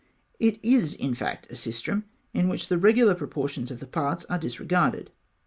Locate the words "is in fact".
0.63-1.45